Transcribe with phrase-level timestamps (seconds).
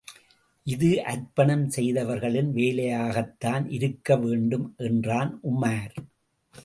[0.67, 5.95] இது அர்ப்பணம் செய்தவர்களின் வேலையாகத்தான் இருக்கவேண்டும் என்றான் உமார்.